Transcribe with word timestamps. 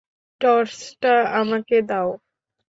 টর্চটা 0.41 1.13
আমাকে 1.33 1.75
দাও। 1.89 2.09